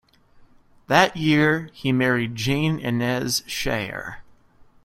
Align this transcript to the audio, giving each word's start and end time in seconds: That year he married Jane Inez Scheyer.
That 0.87 1.15
year 1.15 1.69
he 1.73 1.91
married 1.91 2.33
Jane 2.35 2.79
Inez 2.79 3.41
Scheyer. 3.41 4.21